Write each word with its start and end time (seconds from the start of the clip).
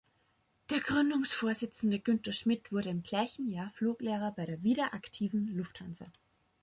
Der 0.71 0.79
Gründungsvorsitzende 0.79 1.99
Günter 1.99 2.31
Schmidt 2.33 2.71
wurde 2.71 2.89
im 2.89 3.03
gleichen 3.03 3.47
Jahr 3.51 3.69
Fluglehrer 3.75 4.31
bei 4.31 4.45
der 4.47 4.63
wieder 4.63 4.95
aktiven 4.95 5.55
Lufthansa. 5.55 6.07